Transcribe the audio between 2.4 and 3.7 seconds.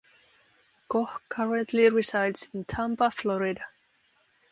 in Tampa, Florida.